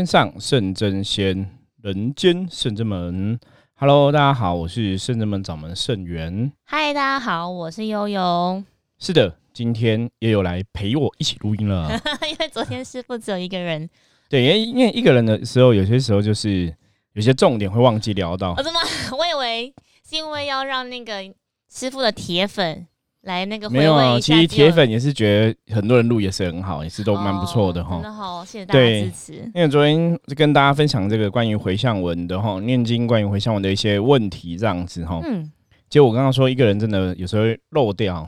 [0.00, 1.46] 天上圣真仙，
[1.82, 3.38] 人间圣真门。
[3.74, 6.50] Hello，大家好，我是圣真门掌门圣元。
[6.64, 8.64] 嗨，大家好，我是悠悠。
[8.98, 12.00] 是的，今天也有来陪我一起录音了。
[12.30, 13.86] 因为昨天师傅只有一个人。
[14.30, 16.74] 对，因为因为一个人的时候，有些时候就是
[17.12, 18.54] 有些重点会忘记聊到。
[18.56, 18.80] 我怎么？
[19.18, 19.74] 我以为
[20.08, 21.22] 是因为要让那个
[21.70, 22.86] 师傅的铁粉。
[23.22, 27.96] 来那个没有啊，其实铁粉也是觉得很多人录也是很好，也是都蛮不错的哈。
[27.96, 29.34] 真的好，谢谢大家支持。
[29.54, 35.20] 因为昨天跟大家分享这个关于回向文的哈，念经关于回向文的一些问题这样子哈。
[35.24, 35.52] 嗯。
[35.90, 38.26] 结果我刚刚说一个人真的有时候漏掉，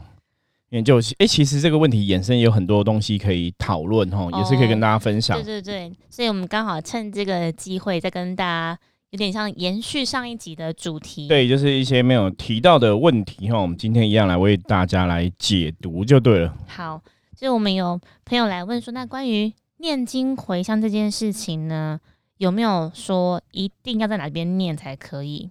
[0.68, 5.38] 因为就哎，其实这个问题衍生也有很多东西可以讨论哈，也是可以跟大家分享。
[5.42, 8.78] 对对对，所以我们刚好趁这个机会再跟大家。
[9.12, 16.56] 有点像延续上一集的主题，对，就是一些没有提到的问题哈，我们今天一样来为大家来解读就对了。
[16.66, 16.98] 好，
[17.36, 22.00] 所以我们有朋友来问说，那关于念经回向这件事情呢，
[22.38, 25.50] 有没有说一定要在哪边念才可以？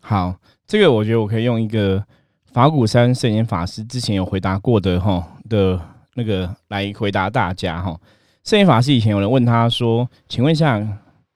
[0.00, 0.34] 好，
[0.66, 2.04] 这个我觉得我可以用一个
[2.46, 5.80] 法鼓山圣严法师之前有回答过的哈的
[6.14, 7.96] 那个来回答大家哈。
[8.42, 10.84] 圣严法师以前有人问他说，请问一下。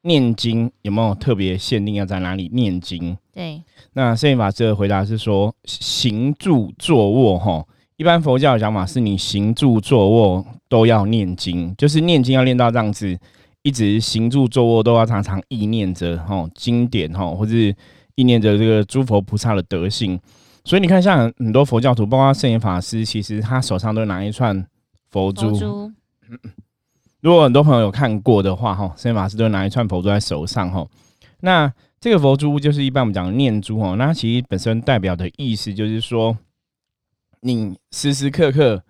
[0.05, 3.17] 念经有没有特别限定要在哪里念经？
[3.33, 3.63] 对，
[3.95, 7.67] 那圣严法师的回答是说，行住坐卧，哈，
[7.97, 13.19] 一般佛教的讲法是你行住坐卧都要念经，就是念经要念到这样子，
[13.63, 17.75] 一直行住坐卧都要常常意念着哈经典哈，或是
[18.15, 20.21] 意念着这个诸佛菩萨的德性。
[20.65, 24.67] 所以你看，像很多佛教徒，包括圣严法师，其实他手上都拿一串
[25.11, 25.93] 佛珠。
[27.25, 30.87] 如果很多朋友有看过的话，哈，圣法师都拿一串佛珠在手上，哈。
[31.41, 33.95] 那这个佛珠就是一般我们讲念珠，哈。
[33.95, 36.37] 那其实本身代表的意思就是说，
[37.41, 38.83] 你时时刻刻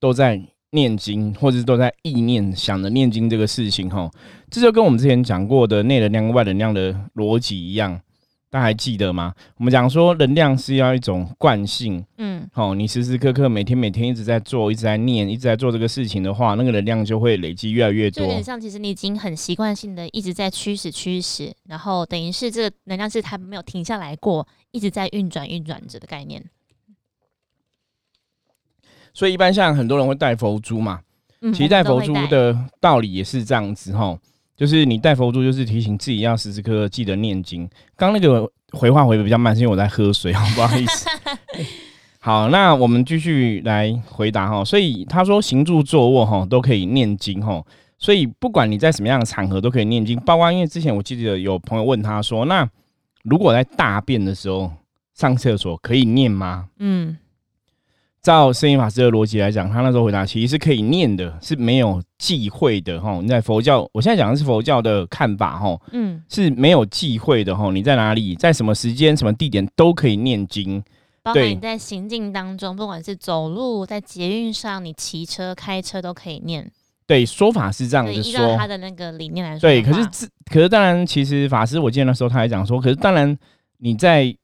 [0.00, 4.10] 都在念经，或者是都在意念想着念经这个事情，哈。
[4.50, 8.00] 这就跟我们之前讲过的内能量跟、外能量的逻辑一样。
[8.54, 9.34] 大家还记得吗？
[9.56, 18.22] 我们讲说能量是要一种惯性，嗯，好，你时时刻刻每天每天一直在做，一直在念，一直在做这个事情的话，那个能量就会累积越来越多。
[18.22, 26.40] 有点像，其实你已经很习惯性的一直在驱使驱使，然后等于是这个能量是它没有停下来过，一直在运转运转着的概念。
[29.12, 31.00] 所以一般像很多人会戴佛珠嘛，
[31.52, 34.16] 其实戴佛珠的道理也是这样子哈。
[34.56, 37.68] 就是你戴佛珠，就是提醒自己要时时刻刻记得念经。
[37.96, 41.08] 刚那个回话回的比较慢，是因为我在喝水，好不好意思。
[42.20, 44.64] 好，那我们继续来回答哈。
[44.64, 47.62] 所以他说行住坐卧哈都可以念经哈。
[47.98, 52.68] 所以不管你在什么样的场合都可以念经，包括因为之前我记得有朋友问他说，那
[53.24, 54.70] 如果在大便的时候
[55.14, 56.68] 上厕所可以念吗？
[56.78, 57.16] 嗯。
[58.24, 63.20] 照圣严法师的逻辑来讲，他那时候回答其实是可以念的，是没有忌讳的哈。
[63.20, 67.70] 你在佛教，我现在讲的是佛教的看法哈，嗯，是没有忌讳的哈。
[67.70, 70.82] 你在哪里，在什么时间、什么地点都可以念经，
[71.22, 76.66] 包括你在行进当中，不管是走路、在捷运上、你骑车、开车都可以念。
[77.06, 79.82] 对，说法是这样子说，他的那个理念来说，对。
[79.82, 83.36] 可是，可是当然，其实法师我记得那时候他还讲说，可是当然
[83.76, 84.34] 你在。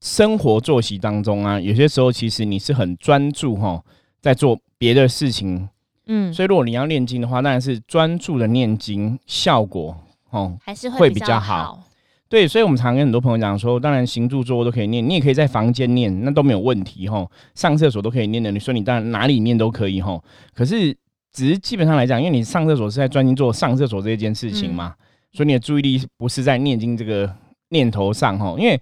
[0.00, 3.82] 生活作息当中啊，有些时候其实你是很专注哈，
[4.20, 5.68] 在做别的事情，
[6.06, 9.96] 嗯，所以如果你要念经的话，当然是专注的念经，效果
[10.30, 11.82] 哦还是会比较好。
[12.28, 17.26] 对，所以我们常跟很多朋友讲说，当然行住坐卧都可以念，你也可以在房间念，那都没有问题哈。
[17.54, 20.20] 上厕所都可以念的，你说你当然哪里念都可以哈。
[20.52, 20.94] 可是
[21.32, 24.94] 只是基本上来讲，因为你上厕所是在专心做上厕所这一件事情嘛，
[25.32, 27.32] 所以你的注意力不是在念经这个
[27.70, 28.78] 念头上哈，因为。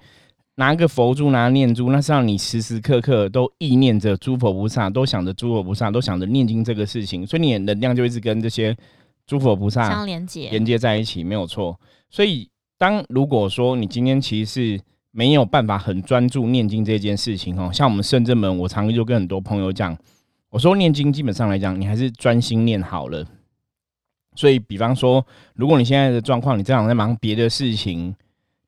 [0.56, 8.76] 拿个佛珠，拿念珠，那是让你时时刻刻都意念着诸佛菩萨，都想着诸佛菩萨，都想着念经这个事情，所以你的能量就一直跟这些
[9.26, 11.76] 诸佛菩萨相连接，连接在一起，没有错。
[12.08, 12.48] 所以，
[12.78, 19.96] 当如果说你今天其实是没有办法很专注念经这件事情哦，像我们圣正门，我常就跟很多朋友讲，
[20.50, 23.26] 我说念经基本上来讲，你还是专心念好了。
[24.36, 28.14] 所以，比方说，如果你现在的状况，你正好在忙别的事情。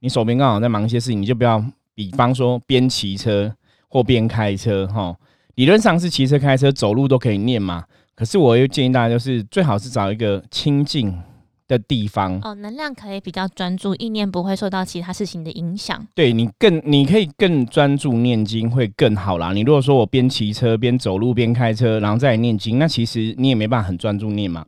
[0.00, 1.64] 你手边刚好在忙一些事情，你就不要，
[1.94, 3.54] 比方说边骑车
[3.88, 5.16] 或边开车，哈，
[5.54, 7.84] 理论上是骑车、开车、走路都可以念嘛。
[8.14, 11.22] 可是我又建议大家，就是最好是找一个清静
[11.68, 16.06] 的地方，哦，能量可以比较专注，意念不会受到其他事情的影响。
[16.14, 19.52] 对你更，你可以更专注念经会更好啦。
[19.52, 24.64] 你如果说我边骑车边走路边开车，然后再念经，那其实你也没办法很专注念嘛。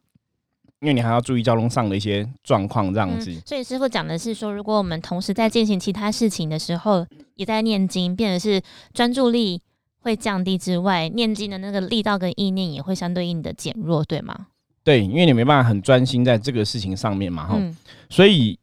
[0.80, 3.34] 因为你还要注意交通上的一些状况，这样子。
[3.44, 9.60] 所以师傅讲的是说，如果我们同时在进行其他事情的时候，也在念经，变得是专注力
[10.00, 14.46] 会降低之外，念经的那个力道跟意念也会相对应的减弱，对吗？
[14.84, 17.76] 对，因为你没办法很专心在这个事情上面嘛，哈、嗯，
[18.08, 18.58] 所以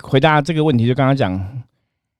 [0.00, 1.62] 回答这个问题，就刚刚讲，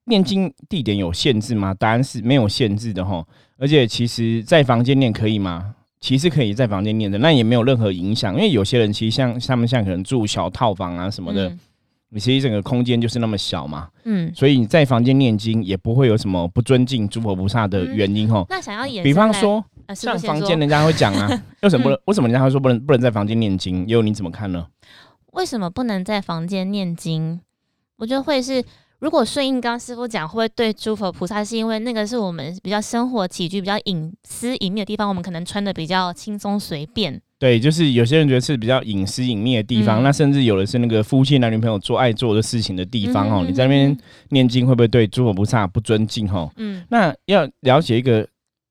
[0.05, 1.73] 念经地点有限制吗？
[1.75, 3.27] 答案是没有限制的哈。
[3.57, 5.75] 而且其实，在房间念可以吗？
[6.01, 8.35] 其实可以在房间念的，那也没有任何影响。
[8.35, 11.59] 因为有些人其实像他们像可能住小套房啊什么的，嗯
[12.11, 18.43] 你其实整个空间就是那么小嘛，嗯，所以你在房间念经也不会有什么不尊敬诸佛菩萨的原因哈。
[18.49, 21.29] 那想要演，比方，说，呃，师像傅先说房间人家会讲啊，
[21.61, 21.99] 为什么不能？
[22.07, 23.87] 为什么人家会说不能不能在房间念经？
[23.87, 24.67] 又你怎么看呢？
[25.33, 27.41] 为什么不能在房间念经？
[27.99, 28.65] 我觉得会是，
[29.01, 37.21] 如果顺应刚刚师傅讲，会不会对诸佛菩萨，是因为那个是我们比较生活起居比较隐私隐秘的地方，我们可能穿的比较轻松随便。
[37.39, 43.45] 对，就是有些人觉得是比较隐私隐秘的地方，嗯那甚至有的是那个夫妻男女朋友做爱做的事情的地方哦。
[43.45, 43.97] 嗯你在那边
[44.31, 46.51] 念经会不会对诸佛菩萨不尊敬哦？
[46.57, 48.27] 嗯那要了解一个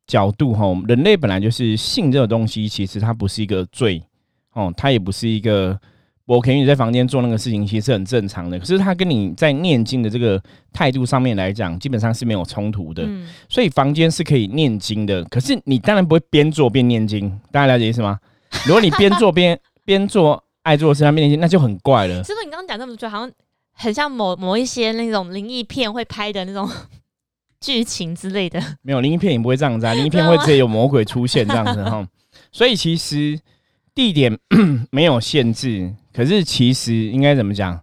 [0.08, 4.04] 角度哈，人类本来就是性这个东西，其实它不是一个罪
[4.52, 5.80] 哦，它也不是一个。
[6.28, 8.60] 我可以你在房间做那个事情，其实是很正常的。
[8.60, 10.40] 可是他跟你在念经的这个
[10.74, 13.04] 态度上面来讲，基本上是没有冲突的。
[13.06, 18.20] 嗯，所以房间是可以念经的，可是你当然不会边做边念经，大家了解意思吗？
[18.68, 22.22] 如果你边做边 边做爱做的事，他边念经，那就很怪了。
[22.26, 23.32] 是不是，你刚刚讲那么多，好像
[23.72, 26.70] 很像某某一些那种灵异片会拍的那种
[27.62, 28.62] 剧情之类的。
[28.82, 32.06] 没有灵异片也不会这样子啊，灵异片会直接有魔鬼出现这样子哈。
[32.52, 33.40] 所以其实
[33.96, 34.38] 地点
[34.92, 37.80] 没有限制，可是其实应该怎么讲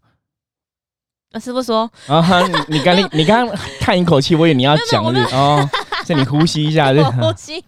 [1.31, 2.21] 呃师傅说，啊？
[2.21, 5.71] 哈你你刚你你刚刚叹一口气，我以为你要讲没有是哦，
[6.05, 7.65] 是你呼吸一下，呼吸。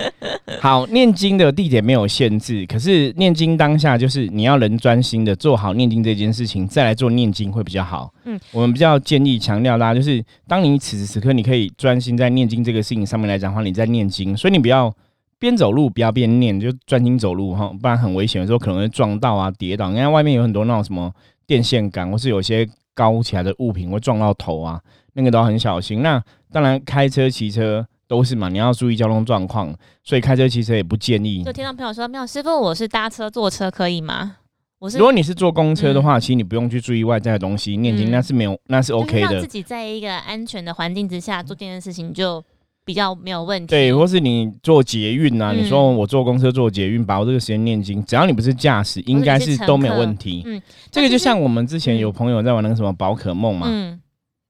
[0.58, 8.10] 好，念经的地点没有限制，可是念经当下就是你要能专心的做好念经这件事情，再来做念经会比较好。
[8.24, 14.90] 嗯嗯，我们比较建议强调大家，就是当你此时此刻你可以专心在念经这个事情上面来讲的话，你在念经，所以你不要
[15.38, 19.90] 边走路不要边念，就专心走路哈，不然很危险，有时候可能会撞到啊、跌倒。
[19.90, 21.12] 你看外面有很多那种什么
[21.46, 24.80] 电线杆，或是有些高起来的物品会撞到头啊，
[25.14, 26.02] 那个都要很小心。
[26.02, 27.86] 那当然开车、骑车。
[28.08, 29.74] 都是嘛，你要注意交通状况，
[30.04, 31.42] 所以开车、骑车也不建议。
[31.42, 34.36] 就听到朋友说，没有师傅，我是搭车坐车可以吗？
[34.78, 39.48] 我是如果你是坐公车的话，其实你不用去注意外在的东西，念经嗯那是没有，那是 OK 的自。
[39.48, 42.40] 己在一个安全的环境之下做这件事情，就
[42.86, 43.66] 比较没有问题。
[43.66, 50.42] 对，或是你坐捷运啊，嗯你说我坐公车、坐捷运，把握这个时间念经，只要你不是驾驶，应该是都没有问题。
[50.46, 54.00] 嗯，这个就像我们之前嗯有朋友在玩那个什么宝可梦嘛，嗯，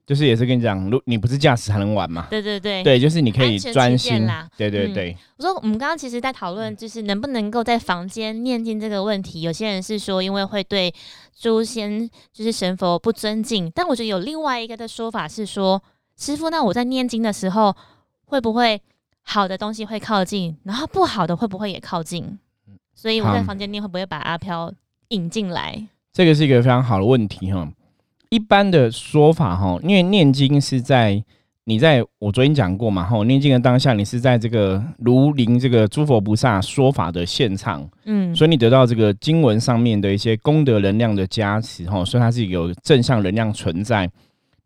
[0.06, 2.27] 就是也是跟你讲，如你不是驾驶还能玩嘛。
[2.29, 2.83] 对对对。
[2.85, 9.41] 对，就是你可以专心对对对，我说我们刚刚其实在讨论，就是能不能够在房间念经这个问题。
[9.41, 10.94] 有些人是说，因为会对
[11.35, 15.82] 诸仙就是神佛不尊敬，但我觉得有另外一个的说法是说，
[16.19, 17.75] 师傅，那我在念经的时候，
[18.26, 18.81] 会不会
[19.23, 22.38] 好的东西会靠近，然后不好的会不会也靠近？
[22.94, 24.73] 所以我在房间念会不会把阿飘
[25.08, 25.87] 引进来？
[26.12, 27.69] 这个是一个非常好的问题哈。
[28.31, 31.23] 一般的说法哈，因为念经是在
[31.64, 44.11] 你在我昨天讲过嘛哈，念经的当下，你是在这个如临这个诸佛菩萨说法的现场，嗯，所以你得到这个经文上面的一些功德能量的加持哈，所以它是有正向能量存在。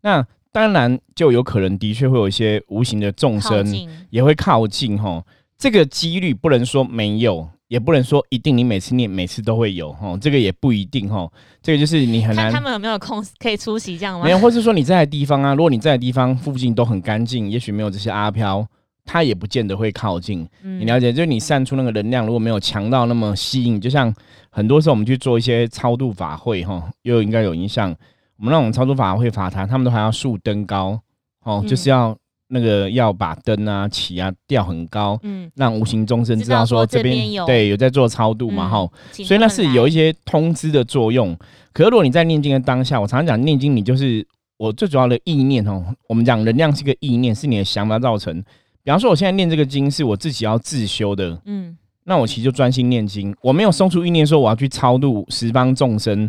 [0.01, 3.65] 那当然就有可能的确会有一些无形的众生，
[4.09, 5.23] 也会靠近哈，
[5.57, 11.31] 这个几率不能说没有，也不能说一定你每次念每次都会有哈，这个也不一定哈，
[11.61, 14.25] 这个就是你很难看他们有没有空可以出席，这样吗？
[14.25, 18.67] 没有，或是说你在的地方啊，如果你在的地方附近都很干净，也许没有这些阿飘，
[19.05, 20.45] 它也不见得会靠近。
[20.63, 24.13] 嗯你了解，就是你散出那个能量，如果没有强到那么吸引，就像
[24.49, 27.95] 很多时候我们去做一些超度法会哈，又应该有影响。
[28.41, 30.99] 我们那种操作法会法坛，他们都还要竖登高
[31.43, 32.17] 哦，嗯就是要
[32.47, 41.37] 那个要把灯啊旗啊吊很高，嗯，让无形众生知道说说这边有对有在做超度嘛嗯哈、请所以那是有一些通知的作用。
[41.71, 45.85] 可是如果你在念经的当下，我常常讲念经，你就是我最主要的意念哦。
[46.09, 48.43] 我们讲能量是个意念，是你的想法造成。
[48.83, 56.27] 比方说，我现在念这个经是我自己要自修的，嗯那我其实就专心念经，我没有送出意念说我要去超度十方众生。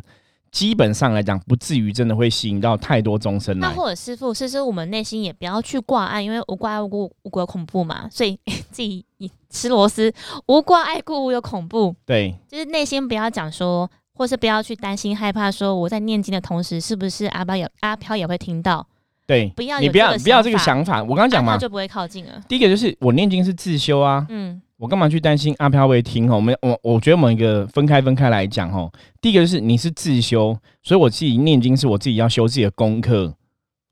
[0.53, 3.69] 基本上来讲，不至于真的会吸引到太多众生来。
[3.69, 8.39] 那或者师傅，其实我们内心也不要去挂碍，因为无挂碍无故无故有恐怖嘛，所以
[8.71, 9.05] 自己
[9.49, 10.13] 吃螺丝，
[10.47, 18.87] 无挂碍故无有恐怖，对就是内心不要讲说，或是不要去担心害怕说我在念经的同时，是不是阿飘也阿飘也会听到，
[19.27, 21.03] 对，不要你不要不要这个想想法。
[21.03, 22.43] 我刚刚讲嘛，就不会靠近了。
[22.47, 26.35] 第一个就是我念经是自修啊，嗯我干嘛去担心阿飘会听哈？
[26.35, 28.91] 我们我我觉得我们一个分开分开来讲哈。
[29.21, 33.33] 第一个就是你是自修，所以我自己念经是我自己要修自己的功课。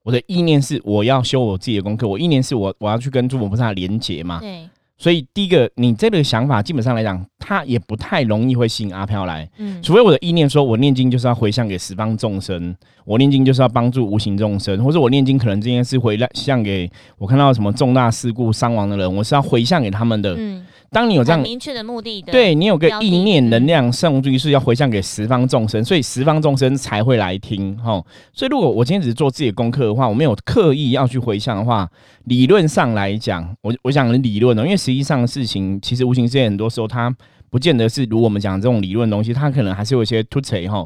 [0.03, 4.41] 我的意念是我要修我自己的功课，我意念是我我要去跟诸佛菩萨连结嘛。
[4.41, 4.69] 对，
[4.99, 20.35] 所以第一个，你这个想法基本上来讲，它也不太容易会吸引阿飘来，嗯，除非我的意念说，我念经就是要回向给十方众生，我念经就是要帮助无形众生，或者我念经可能今天是回向给我看到什么重大事故伤亡的人，我是要回向给他们的。
[20.37, 28.03] 嗯，当你有这样很明确的目的的，对你有个意念嗯能量上去是要回向给十方众生，所以十方众生才会来听哈。
[28.33, 31.89] 所以如果我今天只是做自己的功课的话，我没有刻意要去回向的话，
[32.25, 37.15] 理论上来讲，我我讲的理论呢，因为实际上的事情其实无形之间很多时候它
[37.51, 40.85] 不见得是如我们讲这种理论的东西，它可能还是有一些突锤哈。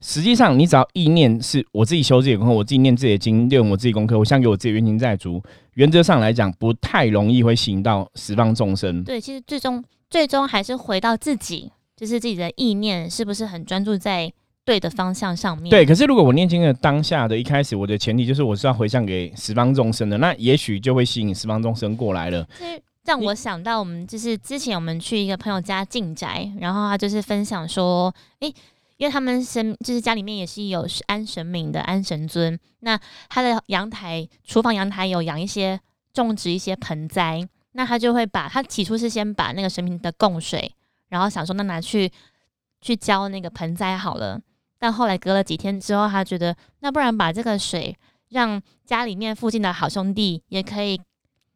[0.00, 5.42] 实际上，你只要意念是我自己修自己的功课，我自己念自己的经，练我自己功课，我想给我自己冤亲债主，
[5.74, 9.04] 原则上来讲，不太容易会吸引到十方众生。
[9.04, 14.32] 对，其实最终最终还是回到自己，就是自己的意念是不是很专注在
[14.64, 15.68] 对的方向上面。
[15.68, 22.46] 对，可是如果我念经的当下的一开始，我的前提就是我是要回向给十方众生的，那也许就会吸引十方众生过来了。
[22.58, 28.52] 这让我想到，我们就是之前我们去一个朋友家进宅，然后他就是分享说，诶，
[29.00, 35.80] 因为他们神就是家里面也是有安神明的安神尊，那他的阳台、厨房阳台有养一些
[36.12, 37.40] 种植一些盆栽，
[37.72, 40.74] 那他就会把他起初是先把那个神明的供水，
[41.08, 42.12] 然后想说那拿去
[42.82, 44.38] 去浇那个盆栽好了，
[44.78, 47.96] 但后来隔了几天之后，他觉得那不然把这个水
[48.28, 51.00] 让家里面附近的好兄弟也可以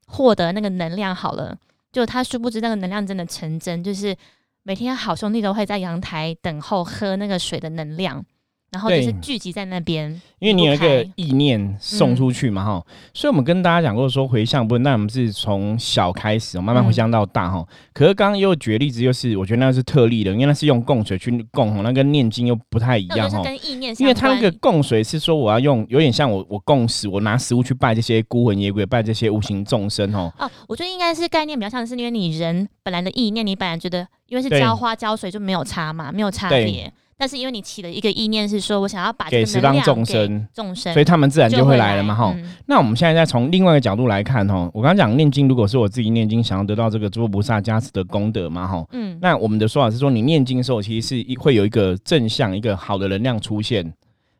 [0.07, 1.55] 获得那个能量好了，
[1.93, 4.17] 就他殊不知那个能量真的成真，就是
[4.66, 8.25] 每天好兄弟都会在阳台等候喝那个水的能量，
[8.73, 23.42] 然后就是聚集在那边，因为你有一个意念送出去嘛，哈、所以我们跟大家讲过说回向不，那我们是从小开始，慢慢回向到大哈、可是刚刚又举的例子，又是我觉得那是特例的，因为那是用供水去供哈，那跟念经又不太一样哈。
[23.42, 30.33] 跟意念因为他那个供水是说我要用，有点像我我供食，我拿食物去拜这些孤魂野鬼，拜这些无形众生哦。
[30.38, 36.93] 哦，我觉得应该是概念比较像是因为你人本来的意念，你本来觉得因为是对浇花浇水就没有差嘛，没有差别。
[37.17, 42.35] 但是因为你起了一个意念是说我想要把这给个能量十方众生，众生，所以他们自然就会来了嘛哈。
[42.37, 48.85] 嗯那我们现在再从另外一个角度来看哈，我刚刚讲念经，如果是我自己念经，想要得到这个诸佛菩萨加持的功德嘛哈。
[48.91, 53.95] 嗯，那我们的说法是说，你念经的时候，其实是一会有一个正向、一个好的能量出现，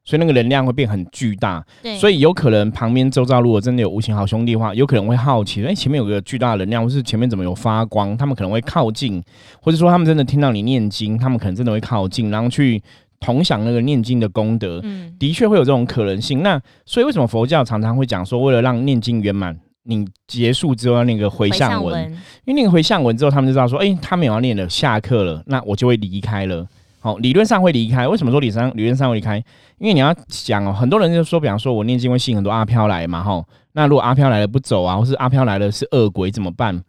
[0.05, 1.65] 所以那个能量会变很巨大。
[1.83, 8.17] 对，所以有可能旁边周遭如果真的有无形好兄弟的话，有可能会好奇，哎、前面有个巨大的能量，或是前面怎么有发光？
[8.17, 9.23] 他们可能会靠近，
[9.61, 12.83] 或者说他们真的听到你念经，他们可能真的会靠近，然后去
[13.19, 14.81] 同享那个念经的功德。
[14.85, 16.43] 嗯，的确会有这种可能性。
[16.43, 22.13] 那所以为什么佛教常常会讲说，为了让念经圆满，你结束之后要那个回向文，文，
[22.45, 26.67] 因为那个回向文之后，他们就知道说，哎、他们有要念了，下课了，那我就会离开了。
[27.05, 28.09] 好，理论上会离开。
[28.09, 29.37] 为什么说理上理论上会离开？
[29.77, 33.45] 因为你要想哦，很多人就说，比方说我念经会吸引很多阿飘来嘛，哈。
[33.73, 36.83] 那如果阿飘来了不走啊，或是阿飘来了是恶鬼怎么办？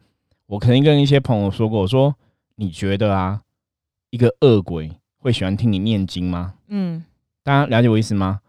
[0.48, 2.16] 我可能跟一些朋友说过，我说
[2.56, 3.42] 你觉得啊，
[4.10, 6.54] 一个恶鬼会喜欢听你念经吗？
[6.70, 7.04] 嗯，
[7.44, 8.40] 大家了解我意思吗？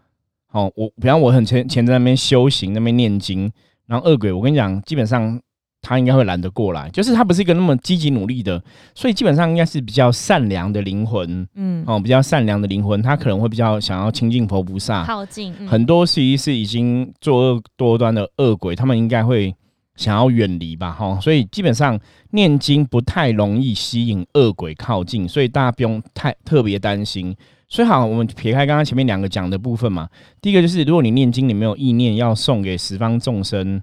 [0.47, 3.51] 好、我比方我很前前在那边修行，那边念经，
[3.87, 5.41] 然后恶鬼，我跟你讲，基本上
[5.88, 8.61] 他应该会懒得过来，就是他不是一个那么积极努力的，
[8.93, 15.05] 所以基本上应该是比较善良的灵魂，嗯，哦，比较善良的灵魂，他可能会比较想要亲近佛菩萨。
[15.05, 19.55] 靠近，嗯很多其实是已经作恶多端的恶鬼，他们应该会
[19.95, 21.97] 想要远离吧，哈，所以基本上
[22.33, 27.37] 念经不太容易吸引恶鬼靠近，所以大家不用太特别担心。
[27.69, 30.09] 所以好，我们撇开刚刚前面两个讲的部分嘛，
[30.40, 33.81] 第一个就是如果你念经，你没有意念要送给十方众生，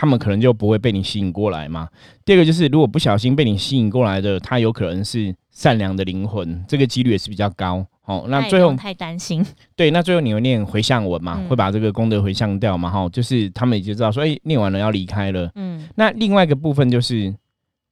[0.00, 1.86] 他们可能就不会被你吸引过来嘛。
[2.24, 7.84] 第二个就是如果不小心被你吸引过来的，他有可能是善良的灵魂，这个几率也是比较高。
[8.06, 9.44] 哦，那最后太担心，
[9.76, 15.50] 对，那最后你会念回向文嘛，嗯会把这个功德回向掉嘛，哈，就是他们也就知道说，哎、念完了要离开了。
[15.54, 17.34] 嗯，那另外一个部分就是，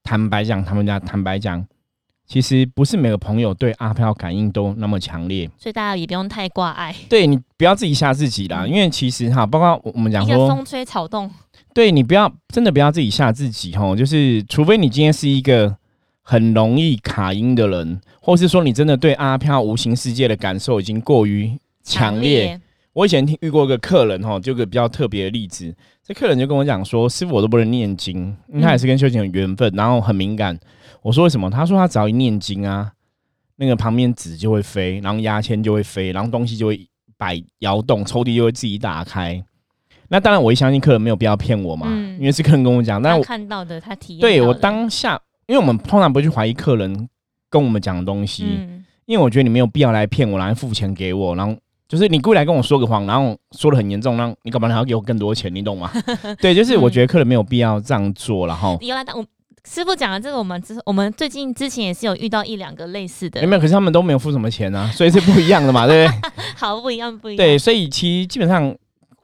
[0.02, 1.62] 坦白讲，他们家坦白讲，
[2.26, 5.48] 其实不是每个朋友对阿飘感应都那么强烈。
[5.58, 11.30] 所以大家也不用太挂碍，对你不要自己吓自己啦，嗯因为其实哈，包括我们讲说，风吹草动，
[11.78, 15.76] 对你不要真的不要自己吓自己哦，就是除非你今天是一个
[16.22, 22.60] 很容易卡音的人，或是说你真的对阿飘无形世界的感受已经过于强烈。，
[22.94, 25.72] 我以前听遇过一个客人哈，就有个比较特别的例子。
[26.02, 30.58] 这客人就跟我讲说，师傅我都不能念经，因为他也是跟修行有缘分，然后很敏感。
[31.02, 31.48] 我说为什么？
[31.48, 32.90] 他说他只要一念经啊，
[33.54, 39.40] 那个旁边纸就会飞，然后牙签就会飞，然后东西就会摆摇动，抽屉就会自己打开。
[40.08, 43.00] 那当然，我一相信客人没有必要骗我嘛，嗯因为是客人跟我讲。
[43.00, 47.08] 但他我看到的，他体验对我当下，因为我们通常不会去怀疑客人
[47.50, 51.56] 跟我们讲的东西，嗯因为我觉得你没有必要来骗我，然后付钱给我，然后
[51.88, 55.90] 就是你故意来跟我说个谎，然后说的很严重，然后你搞不好还要给我更多钱，你懂吗？
[56.40, 58.76] 对，就是我觉得客人没有必要这样做了哈。
[58.82, 59.24] 有啦，但我
[59.66, 63.60] 师傅讲的这个，我们之我们最近之前也是有遇到一两个类似的，有没有？
[63.60, 66.30] 可是他们都没有付什么钱啊，所以是不一样的嘛，对不对？
[66.56, 67.36] 好不一样，不一样。
[67.38, 68.74] 对，所以其实基本上，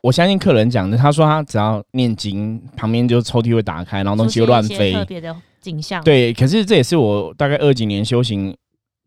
[0.04, 6.04] 我相信客人讲的，他说他只要念经，旁边就抽屉会打开，然后东西会乱飞，特别的景象。
[6.04, 8.54] 对，可是这也是我大概二几年修行，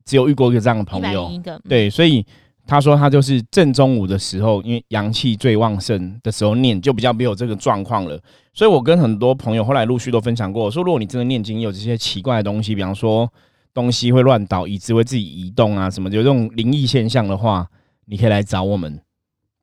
[0.06, 1.32] 只有遇过一个这样的朋友。
[1.70, 2.25] 对，所以。
[2.70, 8.22] 他说他就是正中午的时候，因为阳气最旺盛的时候念，就比较没有这个状况了。
[8.54, 13.32] 所以我跟很多朋友后来陆续都分享过，说如果你真的念经有这些奇怪的东西，比方说
[13.74, 17.66] 东西会乱倒，椅子会自己移动啊什么，有这种灵异现象的话，
[18.06, 19.00] 你可以来找我们。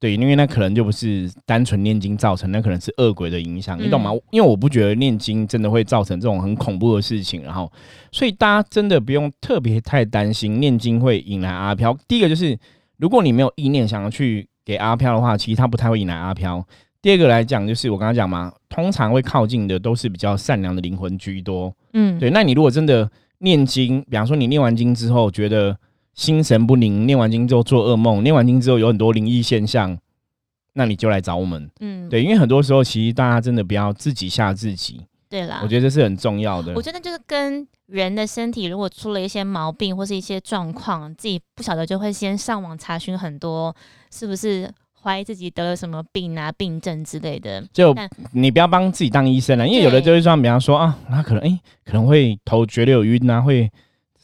[0.04, 4.11] 对，因为那可能就不是单纯念经造成，那可能是恶鬼的影响，你懂吗？
[4.30, 7.73] 因为我不觉得念经真的会造成这种很恐怖的事情，然后
[8.12, 11.96] 所以大家真的不用特别太担心念经会引来阿飘。
[12.06, 12.58] 第一个就是。
[12.96, 16.64] 如果你没有意念想要去给阿飘的话，其实他不太会引来阿飘。
[17.02, 21.75] 第二个来讲，就是我刚刚讲嘛，通常会靠近的都是比较善良的灵魂居多。
[21.92, 22.30] 嗯，对。
[22.30, 25.76] 那你如果真的念经，比方说你念完经之后觉得
[26.14, 29.99] 心神不宁，念完经之后做噩梦，念完经之后有很多灵异现象，
[30.75, 31.71] 那你就来找我们。
[31.80, 35.00] 嗯，对，因为很多时候其实大家真的不要自己吓自己。
[35.28, 36.73] 对啦，我觉得这是很重要的。
[36.75, 43.75] 我觉得就是跟人的身体如果出了一些毛病或是一些状况，自己不晓得就会先上网查询很多，
[44.12, 44.71] 是不是
[45.02, 47.61] 怀疑自己得了什么病啊、病症之类的。
[47.73, 47.92] 就
[48.33, 53.68] 你不要帮自己当医生了，因为有的就是说，比方说啊，他可能哎可能会头觉得有晕啊，会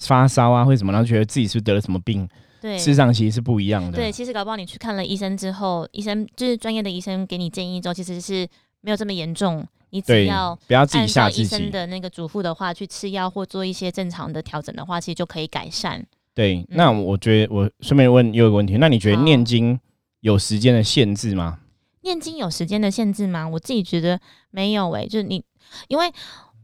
[0.00, 2.28] 发烧啊，或者什么，然后觉得自己是得了什么病。
[2.60, 3.96] 对，事实上其实是不一样的。
[3.96, 8.46] 对，其实搞不好你去看了医生之后，医生就是专业的医生给你建议之后，其实是
[8.82, 9.66] 没有这么严重。
[9.92, 16.06] 你只要不要自己吓自己，医生的那个嘱咐的话，去吃药或做一些正常的调整的话，其实就可以改善。
[16.32, 19.80] 对，那我觉得我顺便问又一个问题，那你觉得念经
[20.20, 21.58] 有时间的限制吗？
[22.02, 23.48] 念经有时间的限制吗？
[23.48, 25.42] 我自己觉得没有诶，就是你，
[25.88, 26.08] 因为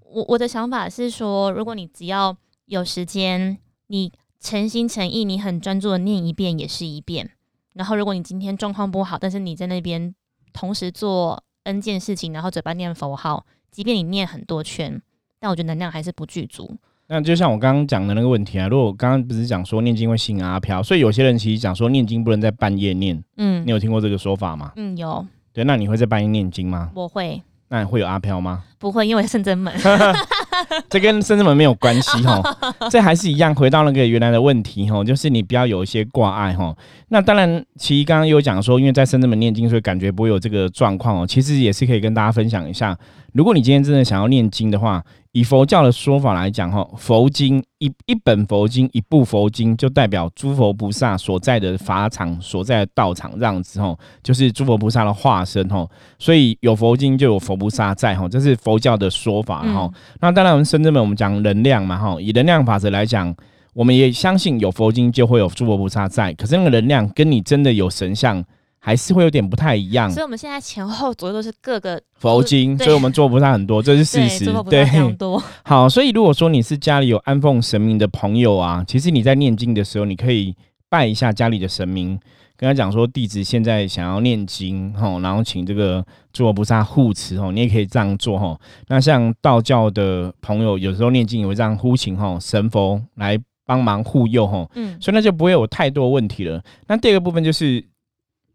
[0.01, 2.35] 我我的想法是说，如果你只要
[2.67, 7.31] 有时间，你诚心诚意，你很专注的念一遍也是一遍。
[7.73, 10.15] 然后，如果你今天状况不好，但是你在那边
[10.53, 11.43] 同时做。
[11.67, 15.03] N 件事情，然后嘴巴念佛号，即便你念很多圈，
[15.41, 16.77] 但我觉得能量还是不具足。
[17.09, 23.21] 那就像我刚刚讲的那个问题啊，如果我刚刚不是讲说念经会吸引阿飘，所以有些人其实讲说念经不能在半夜念。
[23.37, 24.71] 嗯，你有听过这个说法吗？
[24.77, 25.27] 嗯，有。
[25.53, 26.93] 对，那你会在半夜念经吗？
[26.95, 27.43] 我会。
[27.67, 28.63] 那会有阿飘吗？
[28.79, 29.75] 不会，因为圣真门。
[30.89, 32.43] 这跟深圳门没有关系哈，
[32.91, 36.75] 这还是一样，回到那个原来的问题哈，就是你不要有一些挂碍哈。
[37.09, 41.27] 那当然，其实刚刚有讲说，因为在深圳门念经，所以感觉不会有这个状况哦。
[41.27, 42.97] 其实也是可以跟大家分享一下，
[43.33, 45.03] 如果你今天真的想要念经的话。
[45.37, 55.91] 以佛教的说法来讲，哈，佛经一一本佛经，一部佛经，就代表诸佛菩萨所在的法场、所在的道场这样子，吼，就是诸佛菩萨的化身，吼。
[56.19, 59.93] 所以有佛经就有佛菩萨在，吼，这是佛教的说法，哈。
[60.23, 63.37] 那当然，我们深圳们我们讲能量嘛，哈，以能量法则来讲，
[63.75, 68.43] 我们也相信有佛经就会有诸佛菩萨在，可是那个能量跟你真的有神像。
[68.87, 74.45] 还是会有点不太一样，所以我们现在前后左右都是各个佛经，所以我们做不上很多， 这是事实。
[74.71, 75.89] 对，多 好。
[75.89, 80.55] 所以如果说你是家里有安奉神明的朋友啊，其实你在念经的时候，你可以
[80.89, 82.17] 拜一下家里的神明，
[82.57, 88.57] 跟他讲说弟子现在想要念经哈，然后请这个诸佛菩萨护持哦，你也可以这样做哈。
[88.87, 96.63] 那像道教的朋友，有时候念经也会这样呼请哈神佛来帮忙护佑哈，嗯，所以那就不会有太多问题了。
[96.87, 97.85] 那第二个部分就是。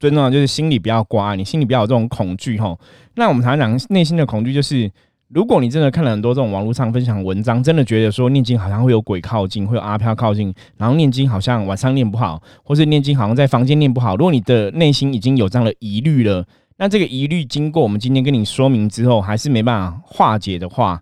[0.01, 2.75] 最重要就是心里不要挂，你心里不要有这种恐惧哈。
[3.13, 4.91] 那我们常常讲内心的恐惧，就是
[5.27, 14.15] 如果你真的看了很多这种网络上分享文章，真的觉得说念经好像会有鬼靠近，会有阿飘靠近，然后念经好像晚上念不好，或是念经好像在房间念不好。
[14.15, 16.43] 如果你的内心已经有这样的疑虑了，
[16.77, 20.99] 那这个疑虑经过我们今天跟你说明之后，还是没办法化解的话，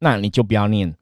[0.00, 0.94] 那你就不要念。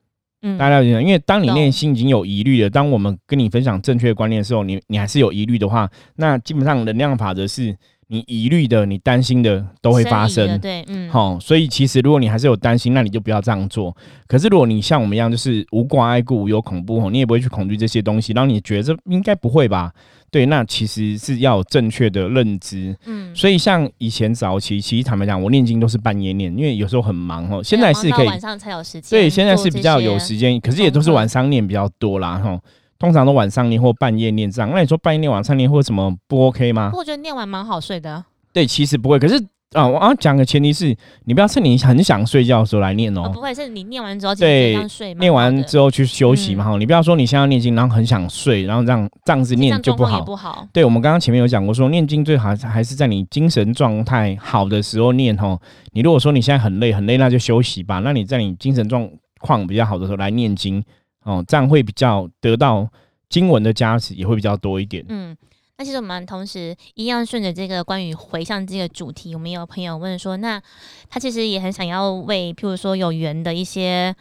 [0.43, 7.77] 嗯，大家了解，因为当你内心已经有疑虑了，当我们跟你分享正确的观念的时候，你你还是有疑虑的话，那基本上能量法则是
[8.09, 10.59] 你疑虑的、你担心的都会发生。
[10.59, 13.97] 对，嗯，好，所以其实如果你还是有担心，那你就不要这样做。
[14.27, 19.93] 可是如果你像我们一样，就是无挂碍故，有恐怖，你也不会去恐惧这些东西，然后你觉得应该不会吧？
[20.33, 22.97] 对，那其实是要有正确的认知。
[23.05, 27.63] 嗯，所以像以前早期，其实坦白讲，我念经都是半夜念，因为有时候很忙哦。
[27.63, 29.11] 现在是可以晚上才有时间。
[29.11, 32.39] 对，现在是比较有时间，可是也都是晚上念比较多啦。
[32.39, 32.59] 哈，
[32.99, 34.71] 通常都晚上念或半夜念这样。
[34.75, 36.91] 那你说半夜念、晚上念或什么不 OK 吗？
[36.95, 38.25] 我觉得念完蛮好睡的。
[38.55, 39.47] 对，其实不会，可是。
[39.73, 43.31] 啊，我要讲个前提是，你不要趁你很想睡觉的时候来念哦。
[43.33, 46.77] 不会，是你念完之后对睡，念完之后去休息嘛哈。
[46.77, 50.21] 你不要说你现在念经，然后很想睡，然后这样这样子念就不好。
[50.23, 50.67] 不好。
[50.73, 55.59] 对，我们刚刚前面有讲过，说念经最好还是在你精神状态好的时候念哦。
[55.93, 58.01] 你如果说你现在很累很累，那就休息吧。
[58.01, 59.09] 那你在你精神状
[59.41, 60.85] 况比较好的时候来念经
[61.25, 62.87] 哦，这样会比较得到
[63.29, 65.05] 经文的加持，也会比较多一点。
[65.09, 65.37] 嗯，
[65.79, 70.63] 那其实我们同时一样顺着这个关于回向这个主题，我们有朋友问说，那
[71.09, 74.15] 他其实也很想要为，譬如说有缘的一些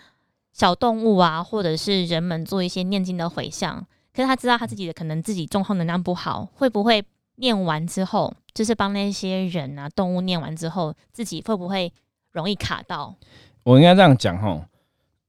[0.53, 7.03] 小动物啊，或者是人们做一些念经的回向，可是他知道他自己的可能自己状况能量不好，会不会
[7.35, 11.93] 念完之后，就是帮那些人啊动物念完之后，自己会不会
[12.31, 13.15] 容易卡到？
[13.63, 14.65] 我应该这样讲哈，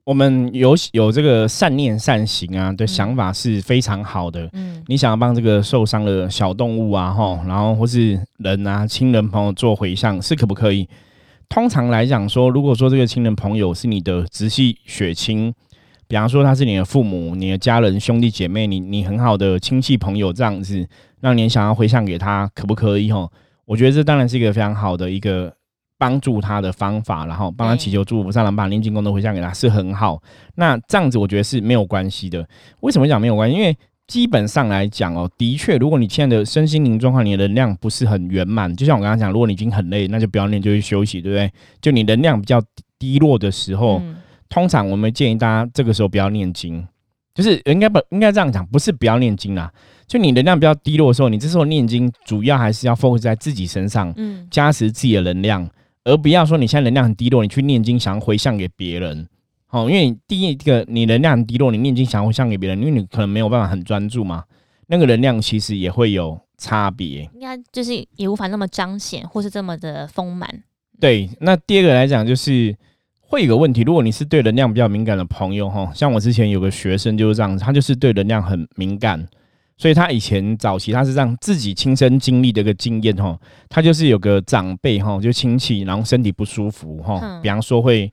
[0.04, 4.48] 我们有有这个善念善行啊的想法是非常好的。
[4.52, 10.88] 嗯，你想要帮这个受伤的小动物啊，哈，然后或是人啊、亲人朋友做回向，是可不可以？
[11.48, 15.54] 通常来讲说，如果说这个亲人朋友是你的直系血亲，
[16.08, 20.84] 比方说他是你的父母、你的家人、兄弟姐妹，你你很好的亲戚朋友这样子，
[21.20, 23.12] 让你想要回向给他，可不可以？
[23.12, 23.30] 哈，
[23.66, 25.54] 我觉得这当然是一个非常好的一个。
[26.02, 30.20] 帮助他的方法，然后帮他祈求祝福，上能把念经功德回向给他，是很好。
[30.56, 32.44] 那这样子，我觉得是没有关系的。
[32.80, 33.56] 为什么讲没有关系？
[33.56, 33.76] 因为
[34.08, 41.52] 基本上来讲哦，的确，如果你现在的身心灵状况，你的能量不是很圆满，就像我刚刚讲，如果你已经很累，那就不要念，就去休息，对不对？
[41.80, 42.60] 就你能量比较
[42.98, 44.02] 低落的时候，
[44.48, 46.84] 通常我们建议大家这个时候不要念经，
[47.32, 49.72] 就是应该不应该这样讲，不是不要念经啦。
[50.08, 55.70] 就你能量比较低落的时候，你这时候念经，主要还是要 focus 在自己身上，嗯，加持自己的能量。
[56.04, 59.28] 而不要说你现在能量很低落，你去念经想要回向给别人，
[59.66, 64.44] 好，因为第一个你能量很低落，你念经想要回向给别人，因为你可能没有办法很专注嘛，
[64.88, 70.62] 那个能量其实也会有差别，应该就是也无法那么彰显或是这么的丰满。
[71.00, 72.76] 对，那第二个来讲就是
[73.20, 79.26] 会有个问题，如果你是对能量比较敏感的朋友哈，像我之前有个学生就是这样子，他就是对能量很敏感。
[79.82, 83.36] 所以他以前早期他是让自己亲身经历的一个经验哈，
[83.68, 88.08] 他就是有个长辈哈，就亲戚，然后身体不舒服哈，比方说会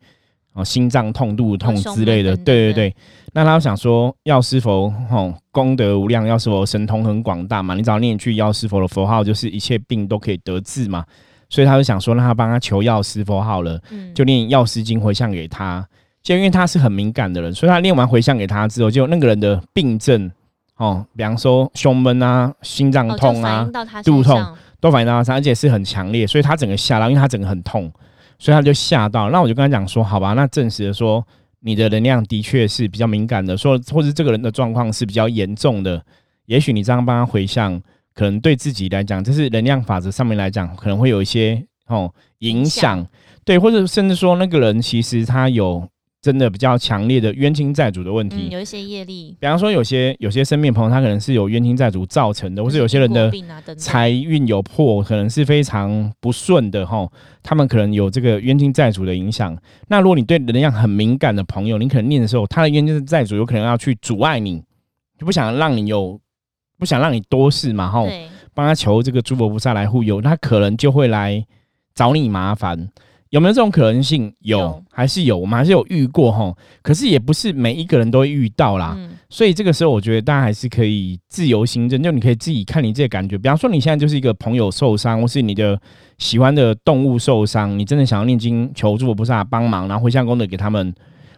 [0.53, 2.95] 啊心脏痛、肚痛之类的，对对对。
[3.34, 11.05] 那他想说药师佛哈功德无量，药师佛神通很广大嘛，你只要念一句药师佛的佛号，就是一切病都可以得治嘛。
[11.49, 13.79] 所以他就想说让他帮他求药师佛号了，
[14.15, 15.88] 就念药师经回向给他。
[16.23, 20.32] 就因为他是很敏感的人，所以他念完回向给他之后，就那个人的病症。
[20.80, 23.70] 哦，比方说胸闷啊、心脏痛啊、
[24.02, 24.42] 肚痛，
[24.80, 27.92] 都反映到他身上，而且是很强烈，所以他整个吓到，因为他整个很痛，
[28.38, 29.30] 所以他就吓到。
[29.30, 31.22] 那我就跟他讲说，好吧，那证实了说
[31.60, 36.02] 你的能量的确是比较敏感的，说或者这个人的状况是比较严重的，
[36.46, 37.78] 也许你这样帮他回向，
[38.15, 43.06] 可能对自己来讲，这是能量法则上面来讲，可能会有一些哦影响，
[43.44, 45.86] 对，或者甚至说那个人其实他有。
[46.21, 49.38] 真的比较强烈的冤亲债主的问题，有一些业力。
[49.39, 53.32] 比方说，有些有些身边朋友，他可能是有冤亲债主造成的，或是有些人的
[53.77, 57.08] 财运有破，可能是非常不顺的哈。
[57.41, 59.58] 他们可能有这个冤亲债主的影响。
[59.88, 64.62] 那如果你对能量很敏感的朋友，你可能念的时候，他的冤亲债主有可能要去阻碍你，
[65.17, 66.19] 就不想让你有，
[66.77, 68.05] 不想让你多事嘛哈。
[68.53, 71.45] 帮他求这个诸佛菩萨来护佑，他可能就会来
[71.95, 72.89] 找你麻烦。
[73.30, 74.34] 有没有这种可能性？
[74.39, 75.38] 有，还是有？
[75.38, 76.52] 我们还是有遇过哈。
[76.82, 78.98] 可是也不是每一个人都会遇到啦。
[79.30, 83.38] 所以这个时候，我觉得大家还是可以自由行政，就你可以自己看你自己感觉。
[83.38, 85.80] 比方说，你现在就是一个朋友受伤，或是你的
[86.18, 90.92] 喜欢的动物受伤，你真的想要念经求助菩萨帮忙，然后回向功德给他们，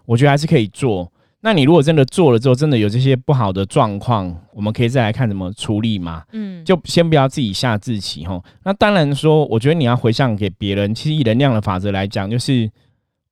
[0.06, 1.12] 我觉得还是可以做。
[1.44, 6.24] 那你如果真的做了之后，真的有这些不好的状况，我们可以再来看怎么处理嘛。
[6.34, 8.44] 嗯，就先不要自己下自己吼。
[8.64, 12.70] 那当然说，我觉得你要回向给别人，其实以能量的法则来讲，就是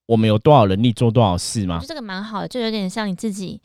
[0.07, 1.79] 我们有多少能力做多少事嘛。
[1.85, 3.61] 这个蛮好的，就有点像你自己，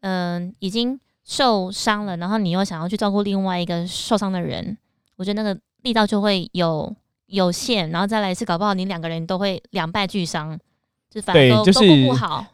[0.00, 4.78] 嗯，已经受伤了，然后你又想要去照顾另外一个受伤的人，
[5.16, 6.90] 我觉得那个力道就会有
[7.26, 10.58] 有限，然后再来一次搞不好你两个人都会两败俱伤。
[11.32, 11.80] 对，就是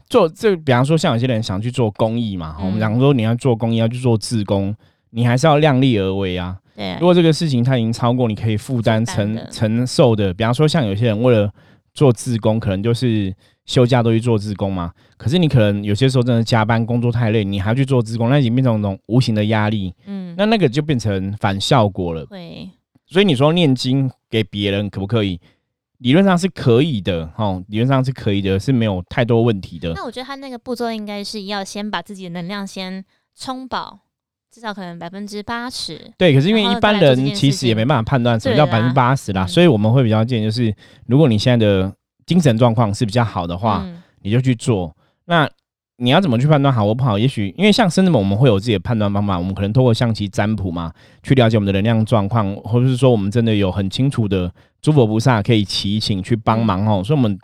[0.09, 4.75] 做这，比方说像有些人想去做公益嘛，我们讲说你要做公益，要去做自工，
[5.11, 6.57] 你还是要量力而为啊。
[6.77, 11.51] 对，如果这个事情它已经超过你可以负担承承受的，比方说像有些人为了
[11.94, 13.35] 做自工，可能就是
[13.66, 14.92] 休假都去做自工嘛。
[15.16, 19.94] 可是你可能有些时候真的加班工作太累，你还要去做自工，那已经变成一种无形的压力。
[20.07, 22.25] 嗯，那那个就变成反效果了。
[22.27, 22.70] 对，
[23.07, 25.38] 所以你说念经给别人可不可以？
[26.01, 29.93] 理论上是可以的，吼，理论上是可以的，是没有太多问题的。
[29.95, 33.99] 那我觉得他那个步骤应该是要先把自己的能量先充饱，
[34.51, 36.11] 至少可能百分之八十。
[36.17, 40.75] 对，可是因为一般人其实也没办法判断什么叫百分之八十啦，所以我们会比较建议就是，
[41.07, 41.93] 如果你现在的
[42.25, 43.87] 精神状况是比较好的话，
[44.23, 44.97] 你就去做。
[45.27, 45.49] 那
[46.01, 47.19] 你要怎么去判断好或不好？
[47.19, 50.91] 也许因为像生子们，我们会有自己的判断方法，我们可能通过象棋占卜嘛，
[51.23, 57.05] 去了解我们的能量状况，或者是说我们真的有很清楚的诸佛菩萨可以祈请去帮忙哦。
[57.05, 57.39] 所以，我们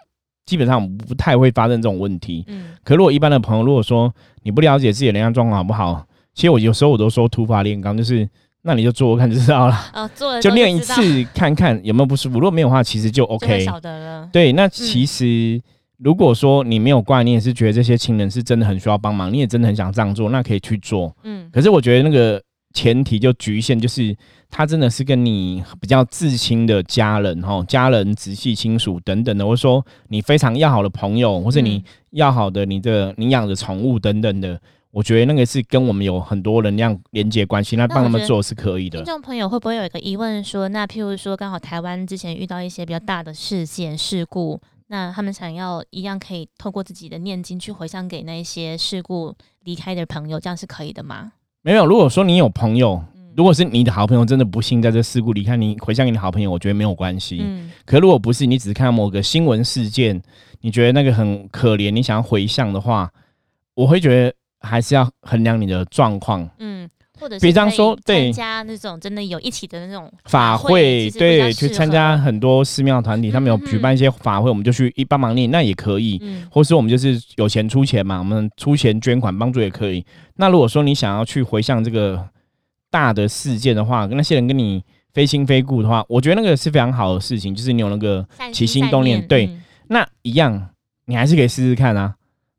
[0.47, 2.45] 基本上不太会发生这种问题。
[2.49, 4.11] 嗯，可如果一般的朋友，如果说
[4.43, 8.27] 你不了解自己的能量状况好不好，其实我有时候我都说突发炼钢，就是
[8.63, 12.37] 那你就做看就知道了， 哦，做就练一次看看有没有不舒服。
[12.41, 13.61] 如果没有的话，其实就 OK。
[13.61, 14.29] 晓得了。
[14.33, 15.61] 对，那其实
[15.99, 21.15] 如果说你没有怪，你也是觉得这些亲人是真的很需要帮忙，你也真的很想这样做，那可以去做。
[21.25, 22.43] 嗯可是我觉得那个
[22.75, 24.15] 前提就局限，就是
[24.51, 39.07] 他真的是跟你比较至亲的家人哈，家人、直系亲属等等的，或者说你非常要好的朋友，或者你嗯要好的你的你养的宠物等等的，我觉得那个是跟我们有很多能量连接关系，那帮他们做是可以听的。
[39.07, 51.33] 众朋友会不会有一个疑问说，那譬如说刚好台湾之前遇到一些比较大的事件事故，那他们想要一样可以透过自己的念经去回向给那些事故离开的朋友，这样是可以的吗？
[51.63, 57.39] 没有，如果说你有朋友，嗯如果是你的好朋友真的不幸在这事故离开，你回向给你好朋友，我觉得没有关系。
[57.43, 60.23] 嗯可如果不是，你只是看到某个新闻事件，
[60.61, 63.13] 你觉得那个很可怜，你想要回向的话，
[63.75, 66.49] 我会觉得还是要衡量你的状况。
[66.59, 76.19] 嗯，或者是比方说对参加那种真的有一起的那种法会，对，去参加很多寺庙团体，他们有举办一些法会，我们就去一帮忙念，那也可以。
[76.23, 80.05] 嗯或是我们就是有钱出钱嘛，我们出钱捐款帮助也可以。
[80.37, 82.29] 那如果说你想要去回向这个
[82.91, 90.71] 大的事件的话，那些人跟你非亲非故的话，我觉得那个是非常好的事情，就是你有那个起心动念对嗯那一样，
[91.05, 92.16] 你还是可以试试看啊。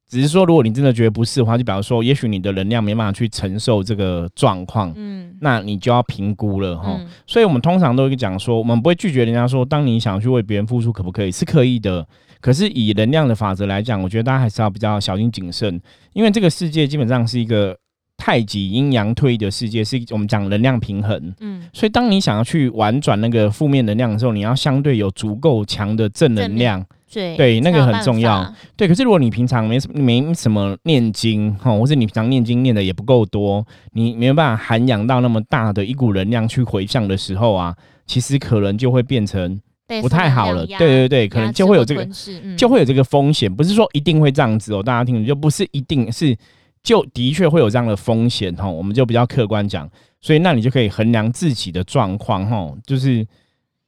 [0.09, 6.95] 只是说，如果你真的觉得不是的话，就表示说，也许你的能量没办法去承受这个状况，嗯那你就要评估了哈。
[6.97, 11.31] 嗯所以，我们通常都会讲说，我们不会拒绝人家说，当你想去为别人付出，可不可以？
[11.31, 12.07] 是可以的。
[12.39, 15.81] 可是以能量的法则来讲，我觉得大家还是要比较小心谨慎，
[16.13, 17.77] 因为这个世界基本上是一个
[18.15, 21.33] 太极阴阳退的世界，是我们讲能量平衡。
[21.41, 26.85] 嗯所以，当你想要去婉转那个负面能量的时候，你要相对有足够强的正能量。
[27.11, 28.53] 对对那个很重要。
[28.75, 39.59] 对，可是如果你平常没什么没什么念经哈，或是你平常念经念的也不够多，你没有办法涵养到那么大的一股能量去回向的时候啊，其实可能就会变成
[40.01, 40.65] 不太好了。
[40.65, 42.07] 对对对，可能就会有这个
[42.43, 42.57] 嗯。
[42.57, 46.35] 就会有这个风险，不是说一定会这样子哦，大家听就不是一定是，
[46.83, 49.89] 就的确会有这样的风险哈，我们就比较客观讲，
[50.19, 53.25] 所以那你就可以衡量自己的状况哈，就是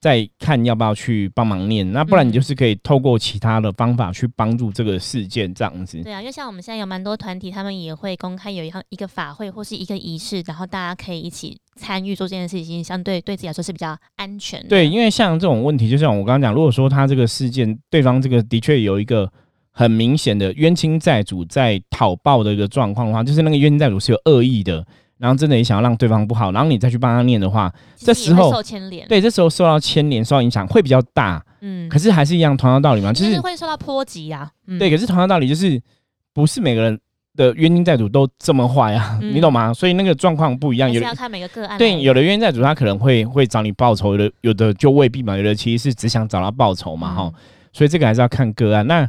[0.01, 6.01] 再看要不要去帮忙念，那不然你嗯就是可以透过其他的方法去帮助这个事件这样子。
[6.03, 14.69] 对啊，因为像我们现在有蛮多团体，他们也会公开有一项一个法会或是一个仪式，然后大家可以一起参与做这件事情，相对对自己来说是比较安全的。
[14.69, 19.29] 对，因为像这种问题，就像我刚刚讲，如果说他这个事件对方这个的确有一个
[19.71, 24.85] 很明显的冤亲债主在讨报的一个状况的话，就是那个冤亲债主是有恶意的，
[25.19, 31.43] 然后真的也想要让对方不好，然后你再去帮他念的话，这时候受牵连。，对，这时候受到牵连、受到影响会比较大。
[31.61, 34.49] 嗯，可是还是一样，同样道理嘛，就就是是会受到波及啊。
[34.67, 35.79] 嗯对，可是同样道理就是
[36.33, 36.97] 不是每个人
[37.35, 39.73] 的冤亲债主都这么坏啊，嗯你懂吗？
[39.73, 41.77] 所以那个状况不一样，有要看每个个案来。
[41.77, 47.33] 对，有的冤亲债主他可能会会找你报仇，有的有的就未必嘛，有的其实是只想找他报仇嘛，哈、嗯
[47.71, 48.87] 所以这个还是要看个案。
[48.87, 49.07] 那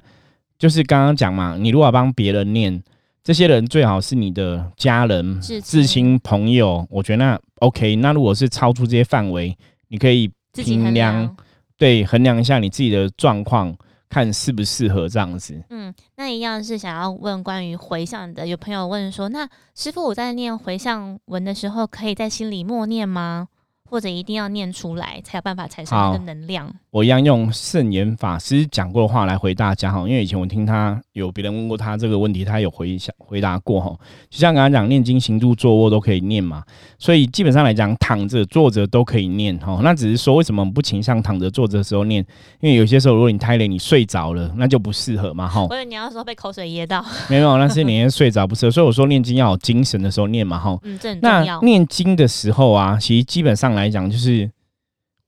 [0.59, 2.83] 就是刚刚讲嘛，你如果要帮别人念，
[3.23, 7.97] 这些人最好是你的家人、至至亲亲朋友，我觉得那 OK。
[7.97, 9.57] 那如果是超出这些范围，
[9.89, 11.37] 你可以衡衡量量。
[11.77, 13.75] 对衡量一下你自己的状况，
[14.11, 15.63] 看适不适合这样子。
[15.71, 18.47] 嗯，那一样是想要问关于回向的。
[18.47, 23.49] 有朋友问说，那师傅我在念回向文的时候，可以在心里默念吗？
[23.89, 26.73] 或者一定要念出来才有办法产生那好个能量？
[26.93, 33.97] 我一样用圣严法师讲过的话来回大家哈，因为以前我听他有别人问过他这个问题，他有回想回答过哈。
[34.29, 36.65] 就像刚刚讲，念经、行住、坐卧都可以念嘛，
[36.99, 39.79] 所以基本上来讲，躺着、坐着都可以念哈。
[39.85, 42.27] 那只是说为什么不倾向躺着、坐着的时候念？
[42.61, 45.65] 因为有些时候如果你太累，你睡着了，那就不适合嘛哈。
[45.71, 48.71] 我以为你要说被口水噎到，没有， 那是你睡着不适合。
[48.73, 50.77] 所以我说念经要有精神的时候念嘛哈。
[50.83, 51.61] 嗯，这很重那。
[51.61, 54.51] 念经的时候啊，其实基本上来讲，就是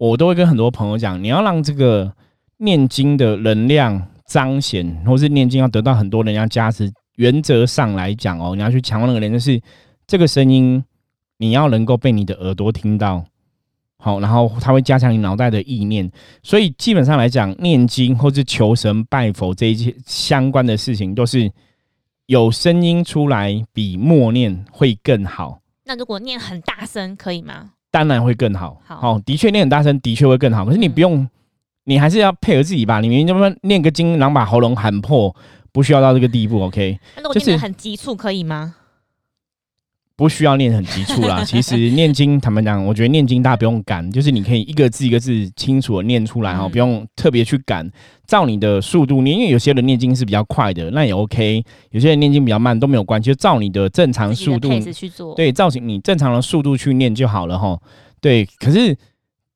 [0.03, 2.13] 我都会跟很多朋友讲，你要让这个
[2.57, 6.93] 念经的能量彰显，或是念经要得到很多人家加持。
[7.15, 9.61] 原则上来讲哦，你要去强化那个人，就是
[10.05, 10.83] 这个声音，
[11.37, 13.25] 你要能够被你的耳朵听到。
[13.97, 16.11] 好，然后它会加强你脑袋的意念，
[16.43, 21.49] 所以基本上来讲，念经或是求神拜佛这一些相关的事情，都是
[22.27, 25.61] 有声音出来比默念会更好。
[25.85, 27.75] 那如果念很大声可以吗？
[27.93, 28.81] 当然会更好。
[28.85, 30.65] 好的确念很大声，的确会更好。
[30.65, 31.29] 可是你嗯不用，
[31.85, 33.01] 你还是要配合自己吧。
[33.01, 35.33] 你明明就不念个经，然后把喉咙喊破，
[35.71, 36.63] 不需要到这个地步。
[36.65, 38.75] OK，那如果就是念得很急促可以吗？
[40.17, 41.43] 不需要念很急促啦。
[41.47, 47.91] 其实念经，坦白讲，我觉得念经大家不用赶，就是你可以一个字一个字清楚的念出来哈，嗯不用特别去赶，
[48.27, 49.37] 照你的速度念。
[49.37, 55.35] 因为有些人念经是比较快的，那也 OK；有些人念经比较慢都没有关系，就照你的正常速度，pace 去做。
[55.35, 57.79] 对，照你正常的速度去念就好了哈。
[58.21, 58.97] 对，可是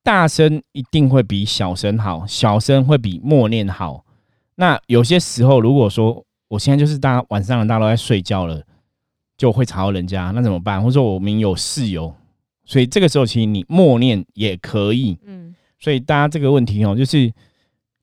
[0.03, 4.03] 大声一定会比小声好，小声会比默念好。
[4.55, 8.61] 那有些时候，如果说我现在就是大家晚上大家都在睡觉了，
[9.37, 10.81] 就会吵到人家，那怎么办？
[10.81, 12.13] 或者说我们有室友，
[12.65, 15.17] 所以这个时候其实你默念也可以。
[15.25, 17.31] 嗯，所以大家这个问题哦，就是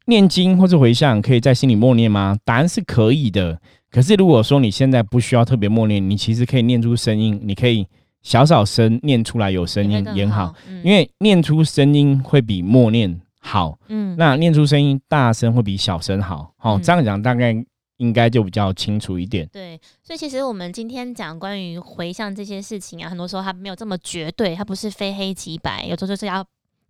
[0.06, 2.36] 念经或者回向可以在心里默念吗？
[2.44, 3.60] 答案是可以的。
[3.90, 7.86] 可是如果说你现在不需要特别默念，你其实可以念出声音，你可以
[8.22, 13.78] 小小声念出来有声音也好，，嗯因为念出声音会比默念好。
[13.88, 16.52] 嗯，那念出声音大声会比小声好。
[16.60, 17.54] 哦，嗯这样讲大概
[17.98, 19.48] 应该就比较清楚一点。
[19.52, 26.44] 对，所以其实我们今天讲关于回向这些事情啊，很多时候它没有这么绝对，它不是非黑即白，有时候就是要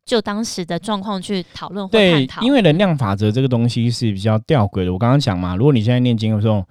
[0.05, 4.93] 就当时的状况去讨论或对探讨。，因为能量法则这个东西是比较吊诡的。
[4.93, 6.65] 我刚刚讲嘛，如果你现在念经的时候，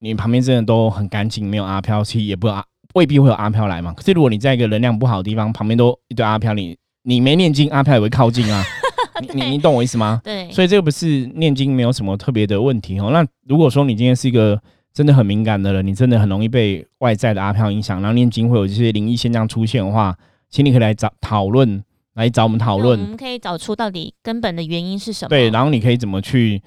[0.00, 3.92] 你旁边真的都很干净，没有阿飘，其实也不阿未必会有阿飘来嘛。
[3.92, 8.62] 可是如果你在一个能量不好的地方，旁边都一堆阿飘，你你没念经，阿飘也会靠近啊。
[9.22, 10.20] 你你你懂我意思吗？
[10.24, 13.10] 对，所以这个不是念经没有什么特别的问题哦。
[13.12, 14.60] 那如果说你今天是一个
[14.92, 20.16] 真的很敏感的人，你真的很容易被外在的阿飘影响，然后念经会有这些灵异现象出现的话，
[20.50, 21.82] 请你可以来找讨论，
[22.14, 23.06] 来找我们讨论我。
[23.06, 25.28] 们可以找出到底根本的原因是什么。
[25.28, 26.62] 对，然后你可以怎么去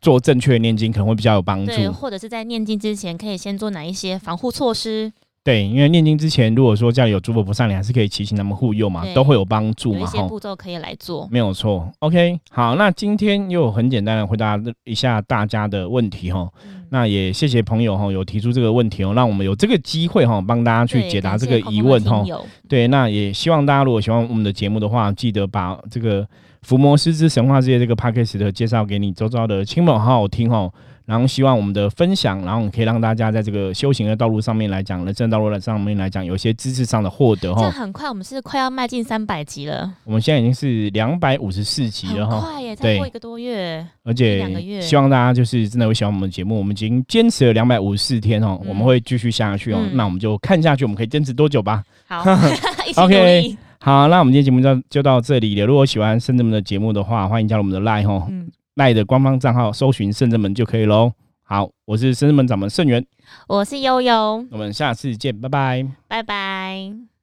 [0.00, 1.92] 做正确的念经，可能会比较有帮对，助。
[1.92, 5.12] 或者是在念经之前，可以先做哪一些防护措施？
[5.44, 10.22] 对，因为念经之前，如果说家里有诸佛菩萨，你还是可以祈请他们护佑嘛，都会有帮助有一嘛，哈。
[10.22, 11.28] 些步骤可以来做。
[11.30, 22.24] 没有错，OK，好，那今天又很简单的回答一下大家的问题哈，嗯那也谢谢朋友哈有提出这个问题哦，让我们有这个机会哈帮大家去解答这个疑问哈
[22.66, 26.22] 对，那也希望大家如果喜欢我们的节目的话，记得把这个
[26.62, 30.72] 《伏魔师之神话世界》这个 podcast 的介绍给你周遭的亲朋好友听哦。
[31.06, 37.70] 然后希望我们的分享，然后可以让大家在这个修行的道路上面来讲，人生道路的上面来讲，有一些知识上的获得哈这。
[37.70, 43.86] 很快，我们是快要迈进三百集了，我们现在已经是两百五十四集了哈，很快耶，对再过一个多月。
[44.02, 46.56] 而且两个月且希望大家就是真的会喜欢我们的节目。
[46.58, 49.78] 我们已经坚持了两百五十四天哦，嗯我们会继续下去哦。
[49.82, 51.82] 嗯那我们就看下去，我们可以坚持多久吧。
[52.06, 52.24] 好，
[52.88, 53.58] 一起努 OK 力。
[53.78, 55.66] 好，那我们今天节目就就到这里了。
[55.66, 61.12] 如果喜欢圣人们的节目的话，欢迎加入我们的 Line 哦嗯，，Line 的官方账号搜寻圣正门就可以喽。
[61.42, 63.04] 好，我是圣正门掌门圣元，
[63.48, 65.86] 我是悠悠，我们下次见，拜拜。
[66.08, 67.13] 拜拜。